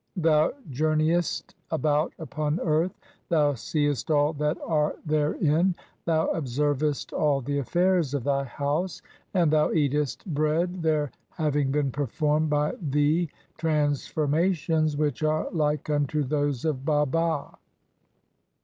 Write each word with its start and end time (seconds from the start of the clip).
Thou 0.17 0.51
journeyest 0.71 1.53
"about 1.69 2.11
upon 2.17 2.55
the 2.55 2.63
earth, 2.65 2.97
thou 3.29 3.53
seest 3.53 4.09
all 4.09 4.33
that 4.33 4.57
are 4.65 4.95
there 5.05 5.33
"in, 5.33 5.75
thou 6.05 6.25
observest 6.29 7.13
all 7.13 7.39
the 7.39 7.59
affairs 7.59 8.15
of 8.15 8.23
thy 8.23 8.43
house, 8.45 9.03
and 9.35 9.51
"thou 9.51 9.71
eatest 9.71 10.25
bread, 10.25 10.81
there 10.81 11.11
having 11.33 11.69
been 11.69 11.91
performed 11.91 12.49
by 12.49 12.73
"thee 12.81 13.29
transformations 13.59 14.97
which 14.97 15.21
are 15.21 15.47
like 15.51 15.87
unto 15.87 16.23
those 16.23 16.65
of 16.65 16.83
"Baba. 16.83 17.59